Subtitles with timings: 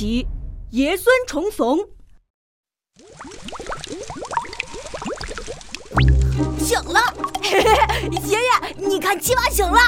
[0.00, 0.26] 集
[0.74, 1.76] 《爷孙重逢》。
[6.58, 6.98] 醒了，
[8.24, 8.48] 爷爷，
[8.78, 9.78] 你看七娃醒了。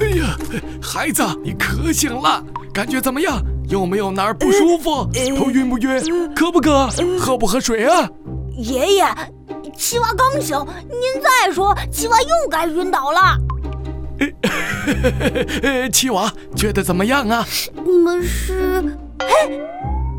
[0.00, 0.36] 哎呀，
[0.82, 3.40] 孩子，你可醒了，感觉怎么样？
[3.68, 5.08] 有没有哪儿不舒服？
[5.38, 6.34] 头晕不晕？
[6.34, 6.88] 渴不渴？
[7.16, 8.10] 喝不喝水啊？
[8.56, 9.04] 爷爷，
[9.76, 13.38] 七娃刚醒，您再说，七娃又该晕倒了。
[15.92, 17.46] 七娃觉得怎么样啊？
[17.84, 18.96] 你们是？
[19.20, 19.48] 嘿，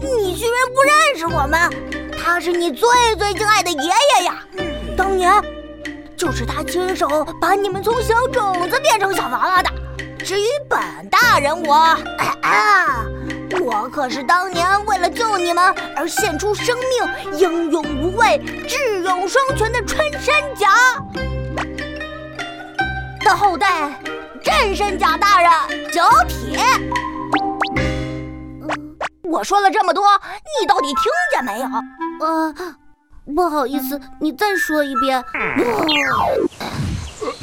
[0.00, 1.70] 你居然不认识我们？
[2.16, 2.88] 他是你最
[3.18, 4.38] 最敬爱的爷爷呀！
[4.96, 5.30] 当年
[6.16, 9.70] 就是他亲手把你们从小种子变成小娃娃的。
[10.24, 13.04] 至于本大人我，啊，
[13.60, 20.68] 我可是当年为了救你们而献出生命、英勇无畏、智勇双全的穿山甲
[23.22, 23.90] 的后代。
[24.42, 26.58] 战神甲大人，角铁。
[29.34, 30.04] 我说了这么多，
[30.60, 30.96] 你到底听
[31.32, 31.66] 见没有？
[32.24, 32.54] 呃，
[33.34, 35.20] 不好意思，你再说一遍。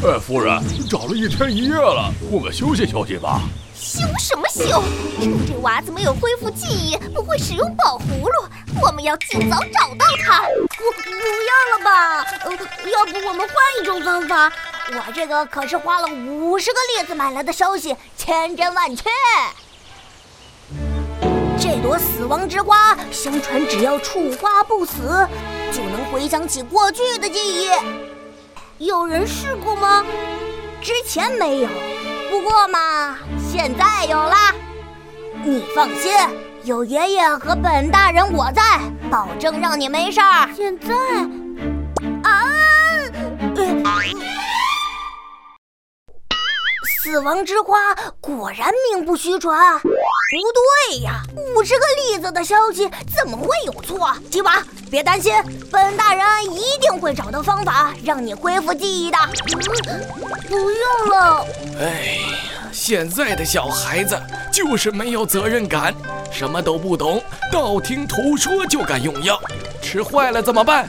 [0.00, 3.40] 呃，夫人，找了一天一夜了，我们休息休息吧。
[3.74, 4.80] 休什么休？
[5.20, 8.48] 趁这娃子没有恢复记忆，不会使用宝葫芦，
[8.80, 10.42] 我们要尽早找到他。
[10.42, 12.22] 不，不要了吧？
[12.44, 12.52] 呃，
[12.92, 14.52] 要不我们换一种方法？
[14.92, 19.10] 我这个可是花了五十个栗子买来的消息，千真万确。
[21.82, 25.26] 这朵死亡之花，相传只要触花不死，
[25.72, 28.86] 就能回想起过去的记忆。
[28.86, 30.04] 有人试过吗？
[30.80, 31.68] 之前没有，
[32.30, 33.18] 不过嘛，
[33.50, 34.36] 现在有了。
[35.42, 36.12] 你放心，
[36.62, 38.62] 有爷爷和本大人我在，
[39.10, 40.48] 保证让你没事儿。
[40.54, 40.94] 现在。
[42.22, 42.48] 啊
[47.02, 47.76] 死亡之花
[48.20, 49.80] 果然名不虚传，
[50.32, 50.38] 不
[50.90, 51.22] 对呀，
[51.54, 54.10] 五十个栗子的消息怎么会有错？
[54.30, 55.30] 吉娃，别担心，
[55.70, 59.18] 本大人一定会找到方法让你恢复记忆的。
[59.88, 60.00] 嗯
[60.48, 61.46] 不用了。
[61.78, 64.18] 哎呀，现在的小孩子
[64.50, 65.94] 就是没有责任感，
[66.30, 67.22] 什么都不懂，
[67.52, 69.38] 道听途说就敢用药，
[69.82, 70.88] 吃坏了怎么办？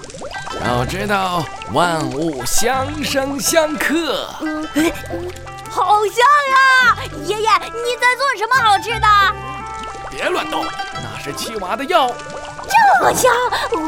[0.65, 1.43] 要知道，
[1.73, 4.25] 万物相生相克。
[5.73, 6.17] 好香
[6.51, 6.95] 呀！
[7.25, 7.49] 爷爷，
[7.83, 9.07] 你在做什么好吃的？
[10.11, 10.63] 别乱动，
[11.01, 12.13] 那是七娃的药。
[12.69, 13.33] 这么香，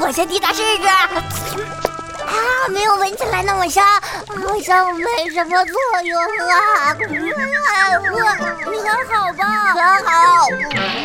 [0.02, 0.88] 我先替他试试。
[0.88, 2.34] 啊，
[2.70, 6.96] 没有闻起来那么香，好像没什么作用啊。
[6.98, 9.44] 我，你还好吧？
[9.76, 10.50] 很好。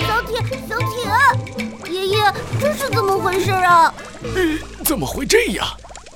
[0.08, 3.92] 小铁，小铁，爷爷，这是怎么回事啊？
[4.82, 5.66] 怎么会这样？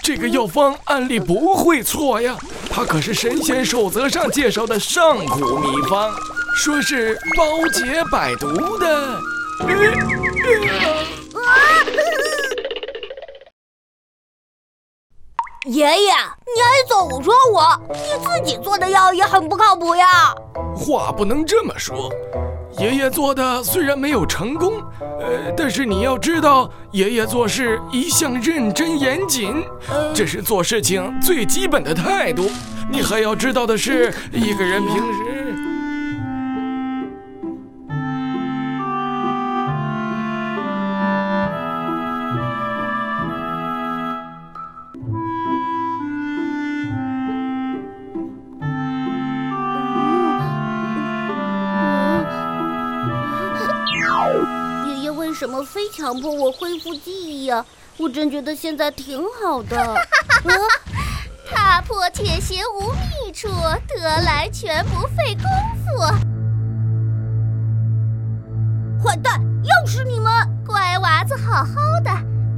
[0.02, 2.36] 这个药方按理不会错呀，
[2.76, 6.12] 它可是神仙守则上介绍的上古秘方，
[6.56, 9.20] 说是包解百毒的。
[15.66, 16.12] 爷爷，
[16.52, 20.34] 你还总说我，你自己做的药也很不靠谱呀。
[20.74, 22.10] 话不能这么说。
[22.78, 29.54] 爷爷做的虽然没有成功，呃，但是你要知道，爷爷做事一向认真严谨，
[30.12, 32.50] 这是做事情最基本的态度。
[32.90, 35.43] 你还要知道的是，一个人平时。
[56.14, 57.66] 强迫我恢复记忆呀？
[57.96, 59.96] 我真觉得现在挺好的。
[61.52, 65.42] 踏破铁鞋无觅处，得来全不费工
[65.82, 66.04] 夫。
[69.02, 70.32] 坏蛋，又是你们！
[70.64, 71.74] 乖娃子，好好
[72.04, 72.12] 的。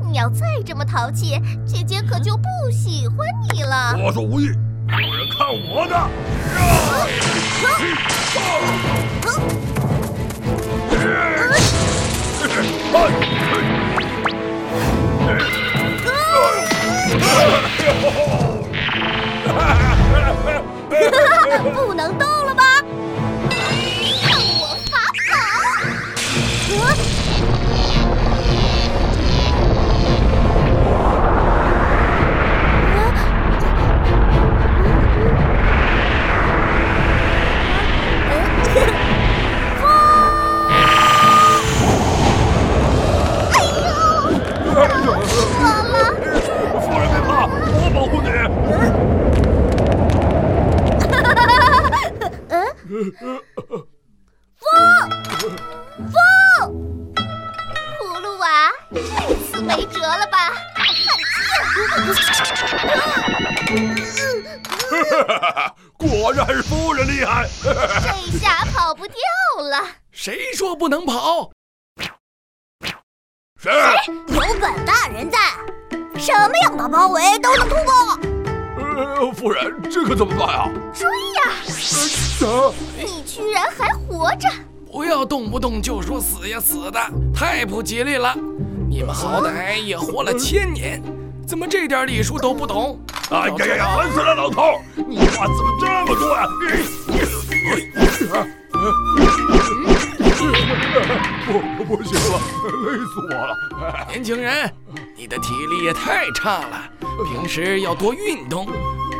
[0.06, 3.96] 你要再这么淘气，姐姐可就不喜欢你了。
[4.04, 5.96] 我说无意，有人看我的！
[21.86, 22.35] 不能动。
[53.18, 53.40] 风，
[57.98, 59.00] 风，娃，这
[59.46, 60.52] 次没辙了吧？
[65.96, 67.48] 果然是夫人厉害！
[67.62, 69.16] 这下跑不掉
[69.70, 69.82] 了。
[70.12, 71.50] 谁说不能跑？
[73.58, 73.72] 谁？
[74.28, 75.38] 有本大人在，
[76.18, 78.35] 什么样的包围都能突破。
[78.96, 80.70] 呃，夫人，这可怎么办啊？
[80.94, 81.52] 追呀！
[82.48, 82.72] 啊！
[82.96, 84.48] 你居然还活着！
[84.90, 86.98] 不要动不动就说死呀死的，
[87.34, 88.34] 太不吉利了。
[88.88, 91.02] 你们好歹也活了千年，
[91.46, 92.98] 怎么这点礼数都不懂？
[93.30, 93.96] 哎呀呀呀！
[93.98, 96.48] 烦死了，老头，你话怎么这么多呀？
[101.44, 102.40] 不，不行了，
[102.86, 103.54] 累死我了！
[104.08, 104.72] 年轻人，
[105.14, 106.90] 你的体力也太差了，
[107.24, 108.66] 平时要多运动。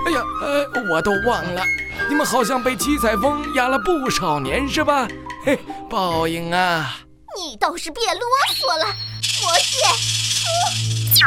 [0.07, 1.63] 哎呀，呃，我都忘了，
[2.09, 5.09] 你们好像被七彩风压了不少年是吧？
[5.45, 5.59] 嘿，
[5.91, 6.97] 报应啊！
[7.37, 8.21] 你倒是别啰
[8.55, 8.87] 嗦了，
[9.43, 9.77] 魔戒
[11.15, 11.27] 出！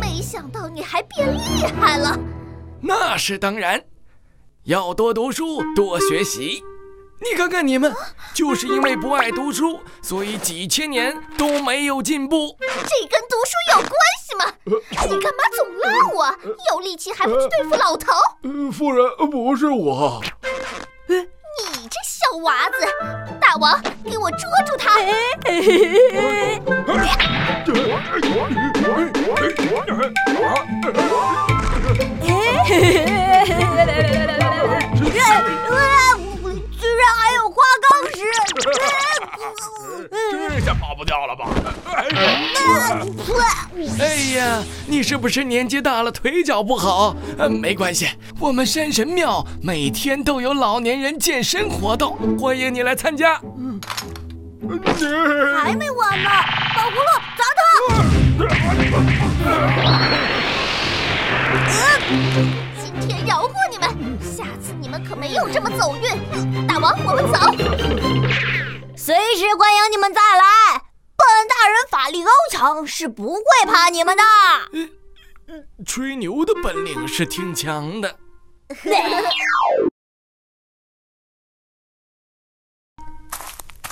[0.00, 2.18] 没想到你还变厉害了。
[2.80, 3.82] 那是当然，
[4.64, 6.62] 要多读书，多学习。
[7.24, 7.90] 你看看你们，
[8.34, 12.54] 就是因为不爱读书，所以几千年都没有进步。
[12.60, 13.90] 这跟读书有关
[14.22, 14.44] 系吗？
[14.64, 16.26] 你干嘛总拉我？
[16.70, 18.12] 有力气还不去对付老头？
[18.42, 20.22] 呃，夫人，不是我。
[21.08, 22.86] 你这小娃子，
[23.40, 25.00] 大王，给我捉住他！
[32.66, 33.33] 居
[41.04, 41.46] 不掉了吧？
[44.00, 47.14] 哎呀，你是不是年纪大了，腿脚不好？
[47.36, 48.08] 呃，没关系，
[48.40, 53.38] 我们山神庙每天都有老年人健身活动，欢迎你来参加。
[55.62, 56.30] 还没完呢，
[56.74, 57.62] 宝葫芦砸他！
[62.82, 63.90] 今天饶过你们，
[64.22, 66.66] 下次你们可没有这么走运。
[66.66, 67.38] 大王，我们走。
[68.96, 70.83] 随时欢迎你们再来。
[71.54, 74.22] 本大人法力高强，是不会怕你们的。
[75.86, 78.18] 吹牛的本领是挺强的。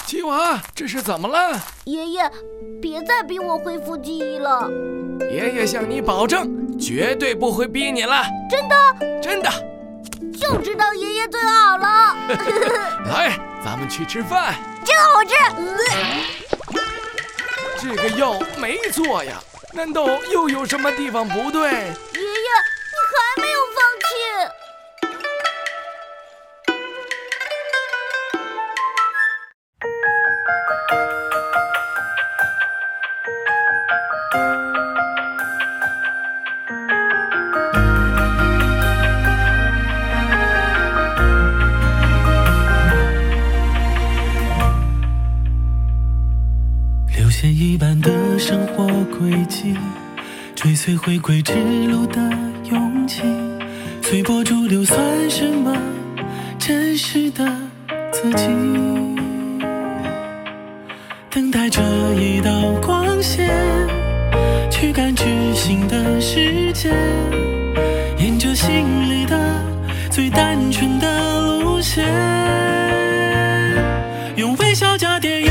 [0.07, 1.59] 七娃，这是怎么了？
[1.85, 2.31] 爷爷，
[2.81, 4.69] 别再逼我恢复记忆了。
[5.31, 8.25] 爷爷向你保证，绝对不会逼你了。
[8.50, 9.21] 真的？
[9.23, 9.50] 真的。
[10.38, 12.16] 就知道爷爷最好了。
[13.07, 14.54] 来，咱们去吃饭。
[14.85, 15.33] 真好吃。
[17.83, 21.62] 这个药没错呀，难道又有什么地方不对？
[21.62, 23.51] 爷爷，你还没
[47.42, 48.87] 线一般的生活
[49.18, 49.75] 轨迹，
[50.54, 51.52] 追随回归之
[51.88, 52.20] 路的
[52.70, 53.20] 勇气，
[54.00, 54.96] 随波逐流算
[55.28, 55.76] 什么
[56.56, 57.44] 真实的
[58.12, 58.46] 自己？
[61.30, 61.82] 等待着
[62.14, 63.50] 一道光线，
[64.70, 66.90] 去感知新的世界，
[68.18, 69.37] 沿着心里的
[70.12, 72.06] 最单纯的路线，
[74.37, 75.41] 用微笑加点